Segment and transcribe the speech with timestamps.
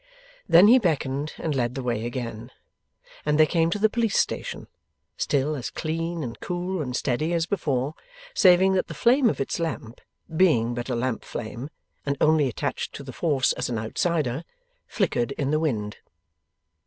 [0.49, 2.49] Then he beckoned and led the way again,
[3.23, 4.65] and they came to the police station,
[5.15, 7.93] still as clean and cool and steady as before,
[8.33, 10.01] saving that the flame of its lamp
[10.35, 11.69] being but a lamp flame,
[12.03, 14.43] and only attached to the Force as an outsider
[14.87, 15.97] flickered in the wind.